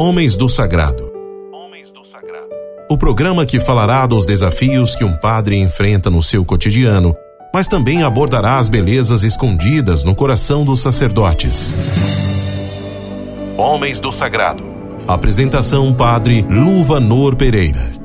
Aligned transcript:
Homens 0.00 0.36
do 0.36 0.48
Sagrado. 0.48 1.12
O 2.88 2.96
programa 2.96 3.44
que 3.44 3.58
falará 3.58 4.06
dos 4.06 4.24
desafios 4.24 4.94
que 4.94 5.02
um 5.02 5.16
padre 5.16 5.58
enfrenta 5.58 6.08
no 6.08 6.22
seu 6.22 6.44
cotidiano, 6.44 7.16
mas 7.52 7.66
também 7.66 8.04
abordará 8.04 8.60
as 8.60 8.68
belezas 8.68 9.24
escondidas 9.24 10.04
no 10.04 10.14
coração 10.14 10.64
dos 10.64 10.78
sacerdotes. 10.78 11.74
Homens 13.56 13.98
do 13.98 14.12
Sagrado. 14.12 14.62
Apresentação 15.08 15.92
Padre 15.92 16.42
Luvanor 16.42 17.34
Pereira. 17.34 17.98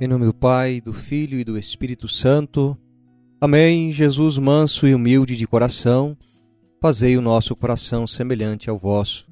Em 0.00 0.08
nome 0.08 0.26
do 0.26 0.34
Pai, 0.34 0.80
do 0.80 0.92
Filho 0.92 1.38
e 1.38 1.44
do 1.44 1.56
Espírito 1.56 2.08
Santo. 2.08 2.76
Amém. 3.40 3.92
Jesus, 3.92 4.36
manso 4.36 4.88
e 4.88 4.96
humilde 4.96 5.36
de 5.36 5.46
coração, 5.46 6.16
fazei 6.86 7.16
o 7.16 7.20
nosso 7.20 7.56
coração 7.56 8.06
semelhante 8.06 8.70
ao 8.70 8.78
vosso. 8.78 9.26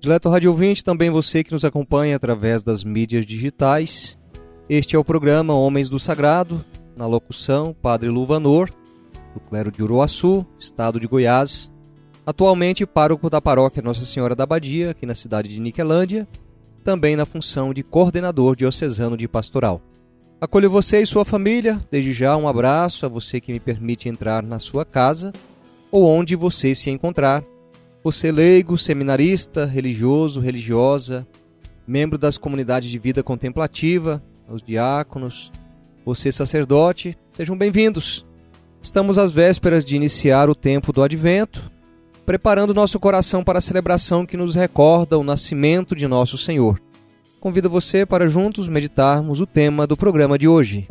Dileto 0.00 0.30
Rádio 0.30 0.50
Ouvinte, 0.50 0.82
também 0.82 1.10
você 1.10 1.44
que 1.44 1.52
nos 1.52 1.62
acompanha 1.62 2.16
através 2.16 2.62
das 2.62 2.82
mídias 2.82 3.26
digitais. 3.26 4.16
Este 4.70 4.96
é 4.96 4.98
o 4.98 5.04
programa 5.04 5.52
Homens 5.52 5.90
do 5.90 5.98
Sagrado, 5.98 6.64
na 6.96 7.06
locução 7.06 7.74
Padre 7.74 8.08
Luvanor, 8.08 8.70
do 9.34 9.40
clero 9.40 9.70
de 9.70 9.82
Uruaçu, 9.82 10.46
estado 10.58 10.98
de 10.98 11.06
Goiás. 11.06 11.70
Atualmente 12.24 12.86
pároco 12.86 13.28
da 13.28 13.38
paróquia 13.38 13.82
Nossa 13.82 14.06
Senhora 14.06 14.34
da 14.34 14.44
Abadia, 14.44 14.92
aqui 14.92 15.04
na 15.04 15.14
cidade 15.14 15.50
de 15.50 15.60
Niquelândia, 15.60 16.26
também 16.82 17.16
na 17.16 17.26
função 17.26 17.74
de 17.74 17.82
coordenador 17.82 18.56
diocesano 18.56 19.14
de 19.14 19.28
pastoral. 19.28 19.82
Acolho 20.40 20.70
você 20.70 21.02
e 21.02 21.06
sua 21.06 21.26
família. 21.26 21.78
Desde 21.90 22.14
já, 22.14 22.34
um 22.34 22.48
abraço 22.48 23.04
a 23.04 23.10
você 23.10 23.42
que 23.42 23.52
me 23.52 23.60
permite 23.60 24.08
entrar 24.08 24.42
na 24.42 24.58
sua 24.58 24.86
casa 24.86 25.34
ou 25.94 26.08
onde 26.08 26.34
você 26.34 26.74
se 26.74 26.90
encontrar. 26.90 27.44
Você 28.02 28.32
leigo, 28.32 28.76
seminarista, 28.76 29.64
religioso, 29.64 30.40
religiosa, 30.40 31.24
membro 31.86 32.18
das 32.18 32.36
comunidades 32.36 32.90
de 32.90 32.98
vida 32.98 33.22
contemplativa, 33.22 34.20
os 34.48 34.60
diáconos, 34.60 35.52
você 36.04 36.32
sacerdote, 36.32 37.16
sejam 37.32 37.56
bem-vindos. 37.56 38.26
Estamos 38.82 39.18
às 39.18 39.30
vésperas 39.30 39.84
de 39.84 39.94
iniciar 39.94 40.50
o 40.50 40.54
tempo 40.56 40.92
do 40.92 41.00
advento, 41.00 41.70
preparando 42.26 42.74
nosso 42.74 42.98
coração 42.98 43.44
para 43.44 43.60
a 43.60 43.62
celebração 43.62 44.26
que 44.26 44.36
nos 44.36 44.56
recorda 44.56 45.16
o 45.16 45.22
nascimento 45.22 45.94
de 45.94 46.08
nosso 46.08 46.36
Senhor 46.36 46.82
convido 47.44 47.68
você 47.68 48.06
para 48.06 48.26
juntos 48.26 48.68
meditarmos 48.68 49.38
o 49.38 49.44
tema 49.44 49.86
do 49.86 49.98
programa 49.98 50.38
de 50.38 50.48
hoje. 50.48 50.88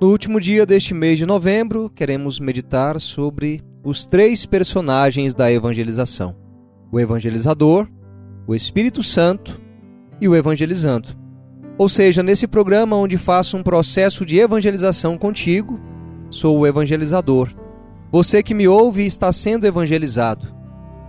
No 0.00 0.10
último 0.10 0.40
dia 0.40 0.64
deste 0.64 0.94
mês 0.94 1.18
de 1.18 1.26
novembro, 1.26 1.90
queremos 1.90 2.38
meditar 2.38 3.00
sobre 3.00 3.62
os 3.84 4.06
três 4.06 4.46
personagens 4.46 5.34
da 5.34 5.50
evangelização: 5.50 6.36
o 6.92 7.00
evangelizador, 7.00 7.88
o 8.46 8.54
Espírito 8.54 9.02
Santo 9.02 9.60
e 10.20 10.28
o 10.28 10.36
evangelizando. 10.36 11.08
Ou 11.76 11.88
seja, 11.88 12.22
nesse 12.22 12.46
programa 12.46 12.96
onde 12.96 13.16
faço 13.16 13.56
um 13.56 13.62
processo 13.62 14.26
de 14.26 14.38
evangelização 14.38 15.16
contigo, 15.16 15.80
sou 16.30 16.58
o 16.58 16.66
evangelizador. 16.66 17.48
Você 18.10 18.42
que 18.42 18.54
me 18.54 18.66
ouve 18.66 19.04
está 19.04 19.32
sendo 19.32 19.66
evangelizado 19.66 20.58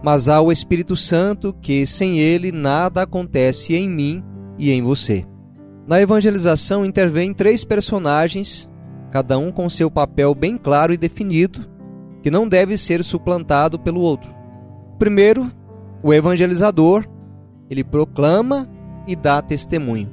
mas 0.02 0.30
há 0.30 0.42
o 0.42 0.52
Espírito 0.52 0.96
Santo 0.96 1.54
que, 1.62 1.86
sem 1.86 2.20
ele, 2.20 2.52
nada 2.52 3.02
acontece 3.02 3.76
em 3.76 3.90
mim 3.90 4.24
e 4.58 4.72
em 4.72 4.82
você. 4.82 5.26
Na 5.88 6.00
evangelização 6.00 6.86
intervêm 6.86 7.34
três 7.34 7.64
personagens, 7.64 8.70
cada 9.12 9.38
um 9.38 9.52
com 9.52 9.70
seu 9.70 9.90
papel 9.90 10.34
bem 10.36 10.58
claro 10.58 10.94
e 10.94 10.98
definido, 10.98 11.68
que 12.22 12.30
não 12.30 12.48
deve 12.48 12.78
ser 12.78 13.04
suplantado 13.04 13.80
pelo 13.80 14.02
outro. 14.02 14.34
Primeiro, 14.98 15.52
o 16.04 16.14
evangelizador, 16.14 17.06
ele 17.70 17.84
proclama 17.84 18.70
e 19.08 19.16
dá 19.16 19.42
testemunho. 19.42 20.10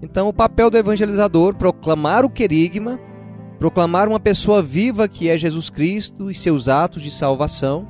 Então, 0.00 0.28
o 0.28 0.32
papel 0.32 0.70
do 0.70 0.78
evangelizador 0.78 1.54
proclamar 1.54 2.24
o 2.24 2.30
querigma, 2.30 2.98
proclamar 3.58 4.08
uma 4.08 4.18
pessoa 4.18 4.62
viva 4.62 5.06
que 5.06 5.28
é 5.28 5.36
Jesus 5.36 5.70
Cristo 5.70 6.30
e 6.30 6.34
seus 6.34 6.68
atos 6.68 7.02
de 7.02 7.10
salvação 7.10 7.86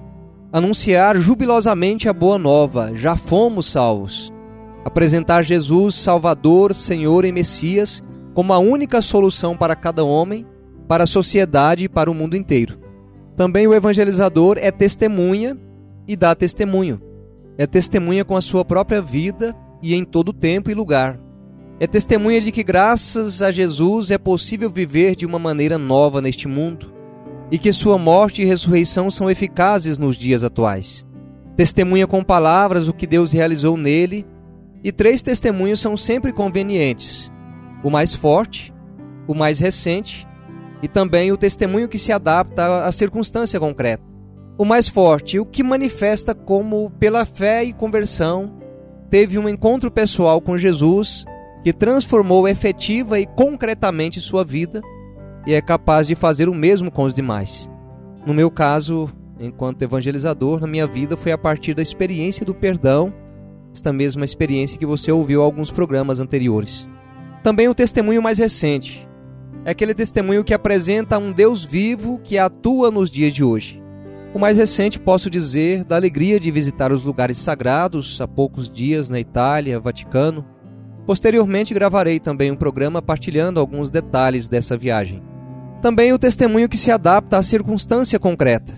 anunciar 0.53 1.17
jubilosamente 1.17 2.09
a 2.09 2.13
boa 2.13 2.37
nova: 2.37 2.93
já 2.95 3.17
fomos 3.17 3.67
salvos. 3.67 4.31
Apresentar 4.85 5.43
Jesus, 5.43 5.95
Salvador, 5.95 6.75
Senhor 6.75 7.25
e 7.25 7.33
Messias, 7.33 8.03
como 8.35 8.53
a 8.53 8.59
única 8.59 9.03
solução 9.03 9.57
para 9.57 9.77
cada 9.77 10.05
homem, 10.05 10.47
para 10.89 11.05
a 11.05 11.07
sociedade 11.07 11.85
e 11.85 11.89
para 11.89 12.11
o 12.11 12.15
mundo 12.15 12.37
inteiro. 12.37 12.79
Também 13.37 13.67
o 13.67 13.75
evangelizador 13.75 14.59
é 14.61 14.71
testemunha 14.71 15.57
e 16.07 16.17
dá 16.17 16.35
testemunho. 16.35 17.01
É 17.57 17.67
testemunha 17.67 18.25
com 18.25 18.37
a 18.37 18.41
sua 18.41 18.65
própria 18.65 19.01
vida 19.01 19.55
e 19.83 19.95
em 19.95 20.05
todo 20.05 20.33
tempo 20.33 20.71
e 20.71 20.75
lugar. 20.75 21.19
É 21.81 21.87
testemunha 21.87 22.41
de 22.41 22.53
que, 22.53 22.63
graças 22.63 23.43
a 23.43 23.51
Jesus, 23.51 24.11
é 24.11 24.19
possível 24.19 24.71
viver 24.71 25.17
de 25.17 25.27
uma 25.27 25.39
maneira 25.39 25.79
nova 25.79 26.21
neste 26.21 26.47
mundo 26.47 26.93
e 27.51 27.59
que 27.59 27.73
sua 27.73 27.99
morte 27.99 28.41
e 28.41 28.45
ressurreição 28.47 29.11
são 29.11 29.31
eficazes 29.31 29.99
nos 29.99 30.17
dias 30.17 30.43
atuais. 30.43 31.07
Testemunha 31.57 32.07
com 32.07 32.25
palavras 32.25 32.89
o 32.89 32.95
que 32.95 33.07
Deus 33.07 33.33
realizou 33.33 33.77
nele, 33.77 34.27
e 34.83 34.91
três 34.91 35.23
testemunhos 35.23 35.81
são 35.81 35.97
sempre 35.97 36.33
convenientes: 36.33 37.31
o 37.83 37.91
mais 37.91 38.15
forte, 38.15 38.73
o 39.27 39.35
mais 39.35 39.59
recente 39.59 40.27
e 40.83 40.89
também 40.89 41.31
o 41.31 41.37
testemunho 41.37 41.89
que 41.89 41.99
se 41.99 42.13
adapta 42.13 42.85
à 42.85 42.93
circunstância 42.93 43.59
concreta. 43.61 44.03
O 44.59 44.65
mais 44.65 44.89
forte, 44.89 45.39
o 45.39 45.47
que 45.47 45.63
manifesta 45.63 46.35
como, 46.35 46.91
pela 46.99 47.25
fé 47.25 47.65
e 47.65 47.73
conversão, 47.73 48.53
teve 49.09 49.39
um 49.39 49.49
encontro 49.49 49.91
pessoal 49.91 50.41
com 50.41 50.59
Jesus 50.59 51.25
que 51.63 51.73
transformou 51.73 52.49
efetiva 52.49 53.21
e 53.21 53.27
concretamente 53.27 54.21
sua 54.21 54.45
vida 54.45 54.83
e 55.47 55.55
é 55.55 55.61
capaz 55.61 56.07
de 56.07 56.15
fazer 56.15 56.49
o 56.49 56.55
mesmo 56.55 56.91
com 56.91 57.05
os 57.05 57.15
demais. 57.15 57.71
No 58.27 58.35
meu 58.35 58.51
caso, 58.51 59.09
enquanto 59.39 59.83
evangelizador, 59.83 60.61
na 60.61 60.67
minha 60.67 60.87
vida 60.87 61.17
foi 61.17 61.33
a 61.33 61.39
partir 61.39 61.75
da 61.75 61.83
experiência 61.83 62.47
do 62.47 62.55
perdão, 62.55 63.13
esta 63.75 63.93
mesma 63.93 64.25
experiência 64.25 64.79
que 64.79 64.87
você 64.87 65.11
ouviu 65.11 65.41
em 65.41 65.45
alguns 65.45 65.71
programas 65.71 66.21
anteriores. 66.21 66.89
Também 67.43 67.69
o 67.69 67.75
testemunho 67.75 68.23
mais 68.23 68.39
recente. 68.39 69.09
É 69.65 69.71
aquele 69.73 69.95
testemunho 69.95 70.45
que 70.45 70.55
apresenta 70.55 71.19
um 71.19 71.33
Deus 71.33 71.65
vivo 71.65 72.21
que 72.23 72.39
atua 72.39 72.91
nos 72.91 73.11
dias 73.11 73.33
de 73.33 73.43
hoje. 73.43 73.83
O 74.35 74.39
mais 74.39 74.57
recente, 74.57 74.99
posso 74.99 75.29
dizer, 75.29 75.85
da 75.85 75.97
alegria 75.97 76.41
de 76.41 76.51
visitar 76.51 76.91
os 76.91 77.03
lugares 77.03 77.37
sagrados 77.37 78.21
há 78.21 78.27
poucos 78.27 78.71
dias 78.71 79.11
na 79.11 79.21
Itália, 79.21 79.79
Vaticano. 79.79 80.45
Posteriormente, 81.05 81.75
gravarei 81.75 82.19
também 82.19 82.51
um 82.51 82.57
programa 82.57 83.03
partilhando 83.03 83.61
alguns 83.61 83.91
detalhes 83.91 84.49
dessa 84.49 84.77
viagem. 84.77 85.23
Também 85.83 86.13
o 86.13 86.19
testemunho 86.19 86.69
que 86.69 86.77
se 86.77 86.91
adapta 86.91 87.37
à 87.37 87.43
circunstância 87.43 88.19
concreta. 88.19 88.73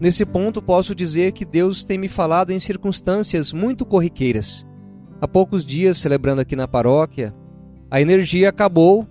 Nesse 0.00 0.24
ponto, 0.24 0.62
posso 0.62 0.94
dizer 0.94 1.32
que 1.32 1.44
Deus 1.44 1.84
tem 1.84 1.98
me 1.98 2.08
falado 2.08 2.50
em 2.50 2.58
circunstâncias 2.58 3.52
muito 3.52 3.84
corriqueiras. 3.84 4.66
Há 5.20 5.28
poucos 5.28 5.64
dias, 5.64 5.98
celebrando 5.98 6.40
aqui 6.40 6.56
na 6.56 6.66
paróquia, 6.66 7.34
a 7.90 8.00
energia 8.00 8.48
acabou 8.48 9.06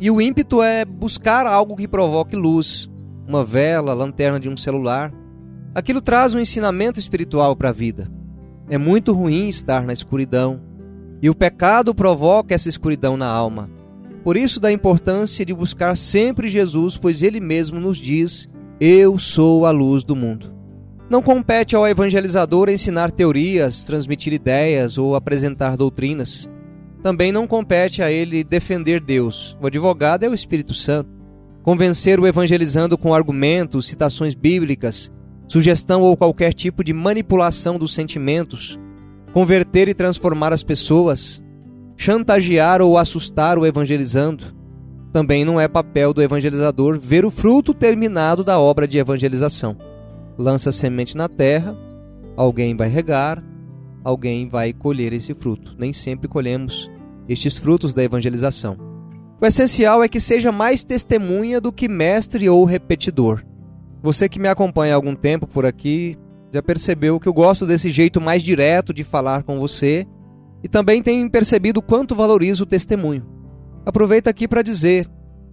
e 0.00 0.10
o 0.10 0.20
ímpeto 0.20 0.60
é 0.62 0.84
buscar 0.84 1.46
algo 1.46 1.76
que 1.76 1.86
provoque 1.86 2.34
luz, 2.34 2.90
uma 3.26 3.44
vela, 3.44 3.94
lanterna 3.94 4.40
de 4.40 4.48
um 4.48 4.56
celular. 4.56 5.12
Aquilo 5.74 6.00
traz 6.00 6.34
um 6.34 6.40
ensinamento 6.40 6.98
espiritual 6.98 7.54
para 7.54 7.68
a 7.68 7.72
vida. 7.72 8.10
É 8.68 8.76
muito 8.76 9.12
ruim 9.12 9.48
estar 9.48 9.82
na 9.84 9.92
escuridão, 9.92 10.60
e 11.22 11.30
o 11.30 11.34
pecado 11.34 11.94
provoca 11.94 12.54
essa 12.54 12.68
escuridão 12.68 13.16
na 13.16 13.26
alma. 13.26 13.70
Por 14.24 14.36
isso, 14.36 14.58
da 14.58 14.72
importância 14.72 15.44
de 15.44 15.54
buscar 15.54 15.96
sempre 15.96 16.48
Jesus, 16.48 16.96
pois 16.96 17.22
ele 17.22 17.40
mesmo 17.40 17.78
nos 17.78 17.98
diz: 17.98 18.48
Eu 18.80 19.18
sou 19.18 19.66
a 19.66 19.70
luz 19.70 20.02
do 20.02 20.16
mundo. 20.16 20.52
Não 21.08 21.22
compete 21.22 21.76
ao 21.76 21.86
evangelizador 21.86 22.70
ensinar 22.70 23.10
teorias, 23.10 23.84
transmitir 23.84 24.32
ideias 24.32 24.96
ou 24.96 25.14
apresentar 25.14 25.76
doutrinas. 25.76 26.48
Também 27.04 27.30
não 27.30 27.46
compete 27.46 28.02
a 28.02 28.10
ele 28.10 28.42
defender 28.42 28.98
Deus. 28.98 29.54
O 29.60 29.66
advogado 29.66 30.24
é 30.24 30.28
o 30.28 30.32
Espírito 30.32 30.72
Santo. 30.72 31.10
Convencer 31.62 32.18
o 32.18 32.26
evangelizando 32.26 32.96
com 32.96 33.12
argumentos, 33.12 33.86
citações 33.86 34.32
bíblicas, 34.34 35.12
sugestão 35.46 36.00
ou 36.00 36.16
qualquer 36.16 36.54
tipo 36.54 36.82
de 36.82 36.94
manipulação 36.94 37.76
dos 37.76 37.92
sentimentos, 37.92 38.80
converter 39.34 39.86
e 39.86 39.92
transformar 39.92 40.50
as 40.54 40.62
pessoas, 40.62 41.42
chantagear 41.94 42.80
ou 42.80 42.96
assustar 42.96 43.58
o 43.58 43.66
evangelizando. 43.66 44.56
Também 45.12 45.44
não 45.44 45.60
é 45.60 45.68
papel 45.68 46.14
do 46.14 46.22
evangelizador 46.22 46.98
ver 46.98 47.26
o 47.26 47.30
fruto 47.30 47.74
terminado 47.74 48.42
da 48.42 48.58
obra 48.58 48.88
de 48.88 48.96
evangelização. 48.96 49.76
Lança 50.38 50.72
semente 50.72 51.18
na 51.18 51.28
terra, 51.28 51.76
alguém 52.34 52.74
vai 52.74 52.88
regar, 52.88 53.44
alguém 54.02 54.48
vai 54.48 54.72
colher 54.72 55.12
esse 55.12 55.34
fruto. 55.34 55.74
Nem 55.78 55.92
sempre 55.92 56.28
colhemos 56.28 56.93
estes 57.28 57.58
frutos 57.58 57.94
da 57.94 58.02
evangelização. 58.02 58.76
O 59.40 59.46
essencial 59.46 60.02
é 60.02 60.08
que 60.08 60.20
seja 60.20 60.52
mais 60.52 60.84
testemunha 60.84 61.60
do 61.60 61.72
que 61.72 61.88
mestre 61.88 62.48
ou 62.48 62.64
repetidor. 62.64 63.44
Você 64.02 64.28
que 64.28 64.38
me 64.38 64.48
acompanha 64.48 64.94
há 64.94 64.96
algum 64.96 65.14
tempo 65.14 65.46
por 65.46 65.66
aqui 65.66 66.16
já 66.52 66.62
percebeu 66.62 67.18
que 67.18 67.26
eu 67.26 67.32
gosto 67.32 67.66
desse 67.66 67.90
jeito 67.90 68.20
mais 68.20 68.42
direto 68.42 68.94
de 68.94 69.02
falar 69.02 69.42
com 69.42 69.58
você 69.58 70.06
e 70.62 70.68
também 70.68 71.02
tem 71.02 71.28
percebido 71.28 71.82
quanto 71.82 72.14
valorizo 72.14 72.62
o 72.62 72.66
testemunho. 72.66 73.26
Aproveito 73.84 74.28
aqui 74.28 74.46
para 74.46 74.62
dizer: 74.62 75.06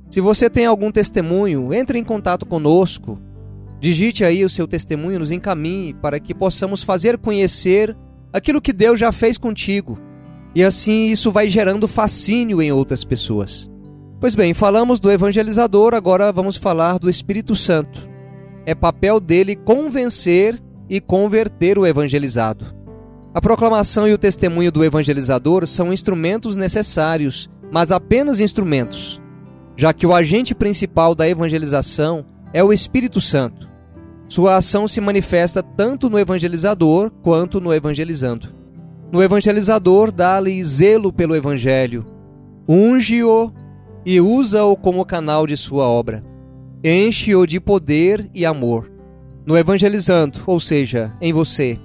se 0.10 0.22
você 0.22 0.50
tem 0.50 0.66
algum 0.66 0.92
testemunho, 0.92 1.74
entre 1.74 1.98
em 1.98 2.04
contato 2.04 2.46
conosco, 2.46 3.20
digite 3.80 4.24
aí 4.24 4.46
o 4.46 4.50
seu 4.50 4.68
testemunho, 4.68 5.20
nos 5.20 5.32
encaminhe 5.32 5.94
para 5.94 6.20
que 6.20 6.36
possamos 6.36 6.84
fazer 6.84 7.18
conhecer 7.18 7.98
aquilo 8.32 8.62
que 8.62 8.72
Deus 8.72 9.00
já 9.00 9.12
fez 9.12 9.38
contigo. 9.38 9.98
E 10.54 10.64
assim 10.64 11.08
isso 11.08 11.32
vai 11.32 11.50
gerando 11.50 11.88
fascínio 11.88 12.62
em 12.62 12.72
outras 12.72 13.04
pessoas. 13.04 13.70
Pois 14.20 14.36
bem, 14.36 14.54
falamos 14.54 15.00
do 15.00 15.10
evangelizador, 15.10 15.96
agora 15.96 16.32
vamos 16.32 16.58
falar 16.58 17.00
do 17.00 17.10
Espírito 17.10 17.56
Santo. 17.56 18.08
É 18.66 18.76
papel 18.76 19.20
dele 19.20 19.56
convencer 19.56 20.60
e 20.90 21.00
converter 21.02 21.80
o 21.80 21.88
evangelizado. 21.88 22.66
A 23.34 23.40
proclamação 23.40 24.08
e 24.08 24.14
o 24.14 24.18
testemunho 24.18 24.72
do 24.72 24.84
evangelizador 24.84 25.66
são 25.66 25.94
instrumentos 25.94 26.58
necessários, 26.58 27.50
mas 27.72 27.92
apenas 27.92 28.42
instrumentos, 28.42 29.22
já 29.78 29.94
que 29.94 30.06
o 30.06 30.14
agente 30.14 30.54
principal 30.54 31.16
da 31.16 31.28
evangelização 31.28 32.26
é 32.54 32.62
o 32.62 32.74
Espírito 32.74 33.22
Santo. 33.22 33.70
Sua 34.28 34.58
ação 34.58 34.88
se 34.88 35.02
manifesta 35.02 35.64
tanto 35.64 36.10
no 36.10 36.20
evangelizador 36.20 37.10
quanto 37.24 37.60
no 37.60 37.74
evangelizando. 37.74 38.61
No 39.12 39.22
evangelizador, 39.22 40.10
dá-lhe 40.10 40.64
zelo 40.64 41.12
pelo 41.12 41.36
evangelho, 41.36 42.06
unge-o 42.66 43.52
e 44.06 44.22
usa-o 44.22 44.78
como 44.78 45.06
canal 45.06 45.46
de 45.46 45.58
sua 45.58 45.86
obra. 45.86 46.24
Enche-o 46.82 47.46
de 47.46 47.60
poder 47.60 48.30
e 48.34 48.46
amor. 48.46 48.90
No 49.46 49.58
evangelizando, 49.58 50.40
ou 50.48 50.62
seja, 50.62 51.14
em 51.20 51.34
você, 51.34 51.78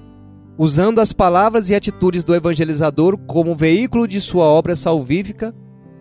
usando 0.57 1.01
as 1.01 1.13
palavras 1.13 1.69
e 1.69 1.75
atitudes 1.75 2.23
do 2.23 2.33
evangelizador 2.33 3.19
como 3.27 3.57
veículo 3.57 4.07
de 4.07 4.21
sua 4.21 4.45
obra 4.45 4.77
salvífica, 4.77 5.53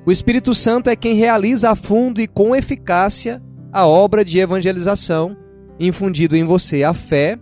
o 0.06 0.12
Espírito 0.12 0.54
Santo 0.54 0.92
é 0.92 0.96
quem 0.96 1.16
realiza 1.16 1.72
a 1.72 1.76
fundo 1.76 2.22
e 2.22 2.28
com 2.28 2.56
eficácia 2.56 3.42
a 3.74 3.88
obra 3.88 4.24
de 4.24 4.38
evangelização, 4.38 5.36
infundido 5.80 6.38
em 6.38 6.44
você 6.44 6.84
a 6.84 6.94
fé, 6.94 7.40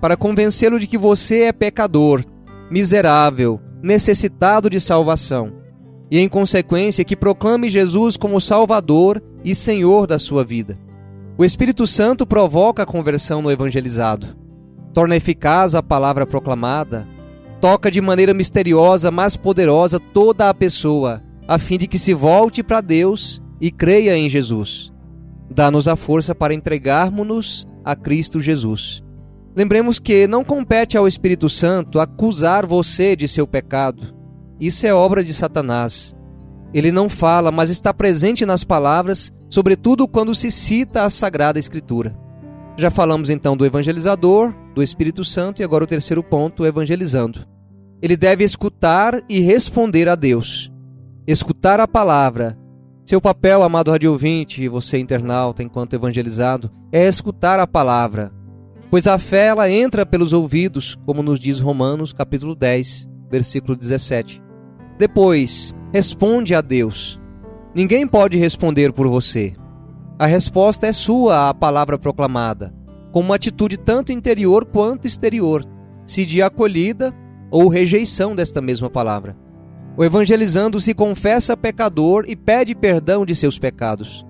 para 0.00 0.16
convencê-lo 0.16 0.80
de 0.80 0.86
que 0.86 0.96
você 0.96 1.42
é 1.42 1.52
pecador, 1.52 2.24
miserável, 2.70 3.60
necessitado 3.82 4.68
de 4.68 4.80
salvação, 4.80 5.52
e 6.10 6.18
em 6.18 6.28
consequência 6.28 7.04
que 7.04 7.16
proclame 7.16 7.68
Jesus 7.68 8.16
como 8.16 8.40
Salvador 8.40 9.22
e 9.44 9.54
Senhor 9.54 10.06
da 10.06 10.18
sua 10.18 10.44
vida. 10.44 10.78
O 11.36 11.44
Espírito 11.44 11.86
Santo 11.86 12.26
provoca 12.26 12.82
a 12.82 12.86
conversão 12.86 13.40
no 13.40 13.50
evangelizado, 13.50 14.36
torna 14.92 15.16
eficaz 15.16 15.74
a 15.74 15.82
palavra 15.82 16.26
proclamada, 16.26 17.06
toca 17.60 17.90
de 17.90 18.00
maneira 18.00 18.34
misteriosa, 18.34 19.10
mas 19.10 19.36
poderosa 19.36 20.00
toda 20.00 20.48
a 20.48 20.54
pessoa, 20.54 21.22
a 21.46 21.58
fim 21.58 21.78
de 21.78 21.86
que 21.86 21.98
se 21.98 22.14
volte 22.14 22.62
para 22.62 22.80
Deus 22.80 23.42
e 23.60 23.70
creia 23.70 24.16
em 24.16 24.28
Jesus. 24.28 24.92
Dá-nos 25.50 25.88
a 25.88 25.96
força 25.96 26.34
para 26.34 26.54
entregarmos-nos 26.54 27.66
a 27.84 27.96
Cristo 27.96 28.40
Jesus. 28.40 29.02
Lembremos 29.58 29.98
que 29.98 30.28
não 30.28 30.44
compete 30.44 30.96
ao 30.96 31.08
Espírito 31.08 31.48
Santo 31.48 31.98
acusar 31.98 32.64
você 32.64 33.16
de 33.16 33.26
seu 33.26 33.44
pecado. 33.44 34.14
Isso 34.60 34.86
é 34.86 34.94
obra 34.94 35.24
de 35.24 35.34
Satanás. 35.34 36.14
Ele 36.72 36.92
não 36.92 37.08
fala, 37.08 37.50
mas 37.50 37.68
está 37.68 37.92
presente 37.92 38.46
nas 38.46 38.62
palavras 38.62 39.32
sobretudo 39.50 40.06
quando 40.06 40.32
se 40.32 40.52
cita 40.52 41.02
a 41.02 41.10
Sagrada 41.10 41.58
Escritura. 41.58 42.16
Já 42.76 42.88
falamos 42.88 43.30
então 43.30 43.56
do 43.56 43.66
evangelizador, 43.66 44.54
do 44.76 44.80
Espírito 44.80 45.24
Santo 45.24 45.60
e 45.60 45.64
agora 45.64 45.82
o 45.82 45.88
terceiro 45.88 46.22
ponto, 46.22 46.64
evangelizando. 46.64 47.44
Ele 48.00 48.16
deve 48.16 48.44
escutar 48.44 49.20
e 49.28 49.40
responder 49.40 50.08
a 50.08 50.14
Deus. 50.14 50.70
Escutar 51.26 51.80
a 51.80 51.88
palavra. 51.88 52.56
Seu 53.04 53.20
papel, 53.20 53.64
amado 53.64 53.90
rádio 53.90 54.12
ouvinte, 54.12 54.68
você 54.68 54.98
internauta 54.98 55.64
enquanto 55.64 55.94
evangelizado, 55.94 56.70
é 56.92 57.08
escutar 57.08 57.58
a 57.58 57.66
palavra. 57.66 58.37
Pois 58.90 59.06
a 59.06 59.18
fé 59.18 59.46
ela 59.46 59.70
entra 59.70 60.06
pelos 60.06 60.32
ouvidos, 60.32 60.96
como 61.04 61.22
nos 61.22 61.38
diz 61.38 61.60
Romanos, 61.60 62.12
capítulo 62.12 62.54
10, 62.54 63.06
versículo 63.30 63.76
17. 63.76 64.42
Depois, 64.98 65.74
responde 65.92 66.54
a 66.54 66.62
Deus. 66.62 67.20
Ninguém 67.74 68.06
pode 68.06 68.38
responder 68.38 68.92
por 68.92 69.06
você. 69.06 69.54
A 70.18 70.24
resposta 70.24 70.86
é 70.86 70.92
sua 70.92 71.50
à 71.50 71.54
palavra 71.54 71.98
proclamada, 71.98 72.74
com 73.12 73.20
uma 73.20 73.34
atitude 73.34 73.76
tanto 73.76 74.10
interior 74.10 74.64
quanto 74.64 75.06
exterior, 75.06 75.64
se 76.06 76.24
de 76.24 76.40
acolhida 76.40 77.14
ou 77.50 77.68
rejeição 77.68 78.34
desta 78.34 78.62
mesma 78.62 78.88
palavra. 78.88 79.36
O 79.98 80.04
evangelizando 80.04 80.80
se 80.80 80.94
confessa 80.94 81.56
pecador 81.56 82.24
e 82.26 82.34
pede 82.34 82.74
perdão 82.74 83.26
de 83.26 83.36
seus 83.36 83.58
pecados. 83.58 84.24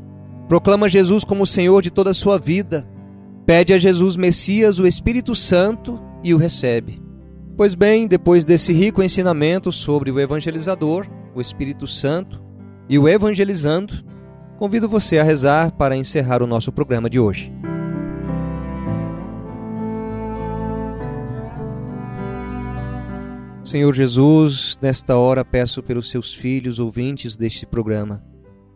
Proclama 0.49 0.89
Jesus 0.89 1.25
como 1.25 1.47
Senhor 1.47 1.81
de 1.81 1.91
toda 1.91 2.11
a 2.11 2.15
sua 2.15 2.39
vida. 2.39 2.89
Pede 3.49 3.73
a 3.73 3.79
Jesus 3.79 4.15
Messias 4.15 4.79
o 4.79 4.87
Espírito 4.87 5.35
Santo 5.35 5.99
e 6.23 6.35
o 6.35 6.37
recebe. 6.37 7.01
Pois 7.57 7.75
bem, 7.75 8.07
depois 8.07 8.45
desse 8.45 8.75
rico 8.75 9.03
ensinamento 9.03 9.73
sobre 9.73 10.11
o 10.11 10.21
evangelizador, 10.21 11.07
o 11.35 11.41
Espírito 11.41 11.87
Santo, 11.87 12.43
e 12.91 12.99
o 12.99 13.09
Evangelizando, 13.09 14.05
convido 14.59 14.87
você 14.87 15.19
a 15.19 15.23
rezar 15.23 15.73
para 15.73 15.97
encerrar 15.97 16.43
o 16.43 16.47
nosso 16.47 16.71
programa 16.71 17.09
de 17.09 17.19
hoje. 17.19 17.51
Senhor 23.65 23.95
Jesus, 23.95 24.77
nesta 24.83 25.17
hora 25.17 25.43
peço 25.43 25.83
pelos 25.83 26.11
seus 26.11 26.35
filhos 26.35 26.79
ouvintes 26.79 27.39
deste 27.39 27.65
programa, 27.65 28.23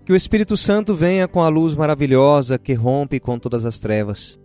que 0.07 0.15
o 0.15 0.17
Espírito 0.17 0.57
Santo 0.57 0.95
venha 0.95 1.29
com 1.29 1.43
a 1.43 1.49
luz 1.51 1.75
maravilhosa 1.75 2.59
que 2.59 2.73
rompe 2.73 3.21
com 3.21 3.39
todas 3.39 3.67
as 3.67 3.79
trevas. 3.79 4.41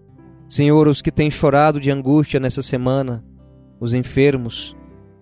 Senhor, 0.50 0.88
os 0.88 1.02
que 1.02 1.12
têm 1.12 1.30
chorado 1.30 1.80
de 1.80 1.92
angústia 1.92 2.40
nessa 2.40 2.62
semana, 2.62 3.24
os 3.80 3.94
enfermos, 3.94 4.76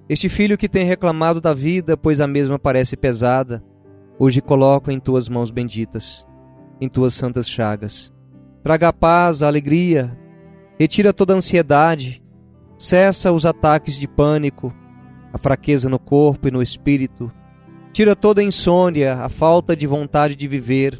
este 0.07 0.30
filho 0.30 0.57
que 0.57 0.69
tem 0.69 0.86
reclamado 0.86 1.42
da 1.42 1.54
vida, 1.54 1.98
pois 1.98 2.22
a 2.22 2.27
mesma 2.27 2.60
parece 2.60 2.95
pesada, 2.95 3.63
Hoje 4.18 4.42
coloco 4.42 4.89
em 4.89 4.98
tuas 4.98 5.27
mãos 5.27 5.51
benditas, 5.51 6.25
em 6.80 6.88
tuas 6.88 7.13
santas 7.13 7.50
chagas. 7.50 8.14
Traga 8.64 8.88
a 8.88 8.94
paz, 8.94 9.42
a 9.42 9.47
alegria, 9.47 10.18
retira 10.80 11.11
toda 11.11 11.33
a 11.33 11.35
ansiedade, 11.35 12.23
cessa 12.78 13.33
os 13.33 13.45
ataques 13.45 13.99
de 13.99 14.07
pânico, 14.07 14.73
a 15.33 15.38
fraqueza 15.38 15.90
no 15.90 15.99
corpo 15.99 16.47
e 16.47 16.52
no 16.52 16.64
espírito, 16.64 17.30
tira 17.92 18.16
toda 18.16 18.40
a 18.40 18.44
insônia, 18.44 19.16
a 19.16 19.28
falta 19.28 19.76
de 19.76 19.85
vontade 19.85 20.33
de 20.33 20.47
viver, 20.47 20.97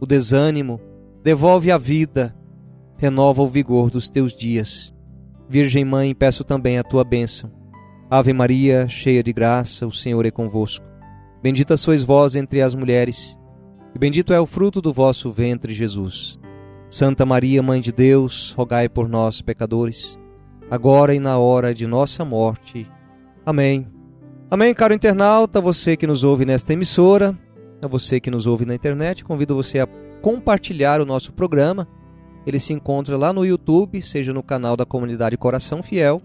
o 0.00 0.06
desânimo, 0.06 0.80
devolve 1.24 1.72
a 1.72 1.78
vida, 1.78 2.36
renova 2.96 3.42
o 3.42 3.48
vigor 3.48 3.90
dos 3.90 4.08
teus 4.08 4.34
dias. 4.34 4.94
Virgem 5.48 5.84
Mãe, 5.84 6.14
peço 6.14 6.44
também 6.44 6.78
a 6.78 6.82
tua 6.82 7.04
bênção. 7.04 7.50
Ave 8.10 8.32
Maria, 8.32 8.88
cheia 8.88 9.22
de 9.22 9.32
graça, 9.32 9.86
o 9.86 9.92
Senhor 9.92 10.24
é 10.24 10.30
convosco. 10.30 10.84
Bendita 11.42 11.76
sois 11.76 12.02
vós 12.02 12.36
entre 12.36 12.62
as 12.62 12.74
mulheres, 12.74 13.38
e 13.94 13.98
bendito 13.98 14.32
é 14.32 14.40
o 14.40 14.46
fruto 14.46 14.80
do 14.80 14.92
vosso 14.92 15.30
ventre, 15.30 15.74
Jesus. 15.74 16.38
Santa 16.88 17.26
Maria, 17.26 17.62
Mãe 17.62 17.80
de 17.80 17.92
Deus, 17.92 18.54
rogai 18.56 18.88
por 18.88 19.08
nós, 19.08 19.42
pecadores, 19.42 20.18
agora 20.70 21.14
e 21.14 21.18
na 21.18 21.38
hora 21.38 21.74
de 21.74 21.86
nossa 21.86 22.24
morte. 22.24 22.90
Amém. 23.44 23.86
Amém, 24.50 24.72
caro 24.72 24.94
internauta, 24.94 25.60
você 25.60 25.96
que 25.96 26.06
nos 26.06 26.24
ouve 26.24 26.44
nesta 26.44 26.72
emissora, 26.72 27.36
a 27.82 27.86
você 27.86 28.20
que 28.20 28.30
nos 28.30 28.46
ouve 28.46 28.64
na 28.64 28.74
internet, 28.74 29.24
convido 29.24 29.54
você 29.54 29.80
a 29.80 29.86
compartilhar 30.22 31.00
o 31.00 31.04
nosso 31.04 31.32
programa. 31.32 31.86
Ele 32.46 32.60
se 32.60 32.72
encontra 32.72 33.16
lá 33.16 33.32
no 33.32 33.44
YouTube, 33.44 34.02
seja 34.02 34.32
no 34.32 34.42
canal 34.42 34.76
da 34.76 34.84
comunidade 34.84 35.36
Coração 35.36 35.82
Fiel, 35.82 36.20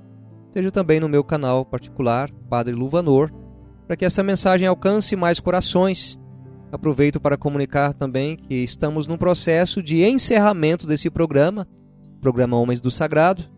seja 0.51 0.71
também 0.71 0.99
no 0.99 1.09
meu 1.09 1.23
canal 1.23 1.65
particular, 1.65 2.29
Padre 2.49 2.73
Luvanor 2.73 3.31
para 3.89 3.97
que 3.97 4.05
essa 4.05 4.21
mensagem 4.21 4.67
alcance 4.67 5.15
mais 5.15 5.39
corações. 5.39 6.15
Aproveito 6.71 7.19
para 7.19 7.35
comunicar 7.35 7.91
também 7.91 8.37
que 8.37 8.53
estamos 8.53 9.07
num 9.07 9.17
processo 9.17 9.81
de 9.81 10.03
encerramento 10.03 10.85
desse 10.85 11.09
programa, 11.09 11.67
programa 12.21 12.55
Homens 12.55 12.79
do 12.79 12.91
Sagrado, 12.91 13.49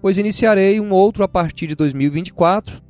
pois 0.00 0.16
iniciarei 0.16 0.80
um 0.80 0.90
outro 0.90 1.22
a 1.22 1.28
partir 1.28 1.66
de 1.66 1.74
2024, 1.74 2.80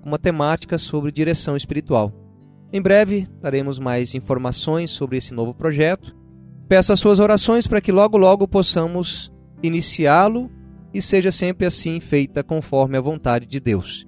com 0.00 0.08
uma 0.08 0.18
temática 0.18 0.78
sobre 0.78 1.12
direção 1.12 1.54
espiritual. 1.54 2.14
Em 2.72 2.80
breve 2.80 3.28
daremos 3.42 3.78
mais 3.78 4.14
informações 4.14 4.90
sobre 4.90 5.18
esse 5.18 5.34
novo 5.34 5.52
projeto. 5.52 6.16
Peço 6.68 6.92
as 6.92 7.00
suas 7.00 7.18
orações 7.18 7.66
para 7.66 7.80
que 7.80 7.90
logo 7.90 8.18
logo 8.18 8.46
possamos 8.46 9.32
iniciá-lo 9.62 10.50
e 10.92 11.00
seja 11.00 11.32
sempre 11.32 11.66
assim 11.66 11.98
feita 11.98 12.44
conforme 12.44 12.96
a 12.96 13.00
vontade 13.00 13.46
de 13.46 13.58
Deus. 13.58 14.06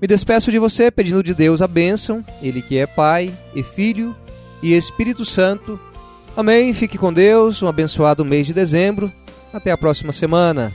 Me 0.00 0.06
despeço 0.06 0.50
de 0.50 0.58
você 0.58 0.90
pedindo 0.90 1.22
de 1.22 1.34
Deus 1.34 1.62
a 1.62 1.66
bênção, 1.66 2.24
Ele 2.42 2.62
que 2.62 2.78
é 2.78 2.86
Pai 2.86 3.32
e 3.54 3.62
Filho 3.62 4.14
e 4.62 4.74
Espírito 4.74 5.24
Santo. 5.24 5.80
Amém. 6.36 6.72
Fique 6.74 6.98
com 6.98 7.12
Deus. 7.12 7.62
Um 7.62 7.66
abençoado 7.66 8.24
mês 8.24 8.46
de 8.46 8.52
dezembro. 8.52 9.10
Até 9.52 9.70
a 9.70 9.78
próxima 9.78 10.12
semana. 10.12 10.72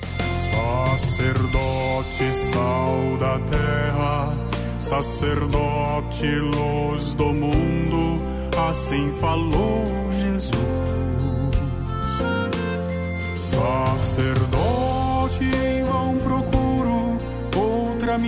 Sacerdote, 0.97 2.33
sal 2.33 3.17
da 3.19 3.39
terra, 3.39 4.33
sacerdote, 4.79 6.25
luz 6.25 7.13
do 7.13 7.25
mundo, 7.25 8.17
assim 8.69 9.13
falou 9.13 9.85
Jesus. 10.19 10.90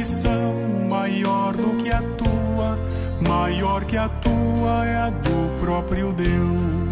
Missão 0.04 0.54
maior 0.90 1.56
do 1.56 1.82
que 1.82 1.90
a 1.90 2.02
tua, 2.02 2.78
maior 3.26 3.86
que 3.86 3.96
a 3.96 4.10
tua 4.10 4.86
é 4.86 4.98
a 4.98 5.10
do 5.10 5.62
próprio 5.62 6.12
Deus 6.12 6.83